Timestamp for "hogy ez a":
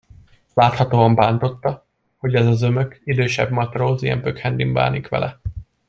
2.17-2.53